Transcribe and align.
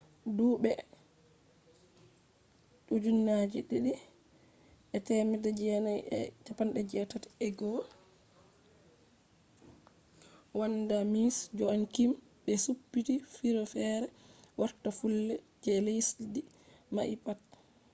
dubi 0.37 0.71
1981 4.93 7.81
vanda 10.57 10.97
miss 11.13 11.37
joaquim 11.57 12.11
be 12.43 12.53
suptti 12.65 13.15
fure 13.33 13.63
fere 13.73 14.05
warta 14.59 14.89
fulle 14.99 15.33
je 15.63 15.73
lesdi 15.85 16.41
mai 16.95 17.11
pat 17.25 17.39